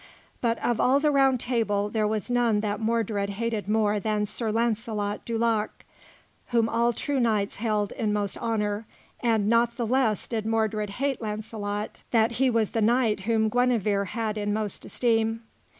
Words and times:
But 0.41 0.57
of 0.63 0.79
all 0.79 0.99
the 0.99 1.11
Round 1.11 1.39
Table 1.39 1.87
there 1.87 2.07
was 2.07 2.27
none 2.27 2.61
that 2.61 2.79
Mordred 2.79 3.29
hated 3.29 3.67
more 3.67 3.99
than 3.99 4.25
Sir 4.25 4.51
Launcelot 4.51 5.23
du 5.25 5.37
Lac, 5.37 5.85
whom 6.47 6.67
all 6.67 6.91
true 6.91 7.19
knights 7.19 7.57
held 7.57 7.91
in 7.91 8.11
most 8.11 8.35
honour; 8.39 8.87
and 9.19 9.47
not 9.47 9.75
the 9.77 9.85
less 9.85 10.27
did 10.27 10.43
Mordred 10.47 10.89
hate 10.89 11.21
Launcelot 11.21 12.01
that 12.09 12.31
he 12.41 12.49
was 12.49 12.71
the 12.71 12.81
knight 12.81 13.19
whom 13.25 13.47
Queen 13.47 13.67
Guenevere 13.67 14.05
had 14.05 14.39
in 14.39 14.51
most 14.51 14.85
esteem. 14.85 15.43